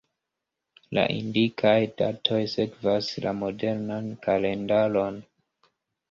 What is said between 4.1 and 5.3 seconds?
kalendaron.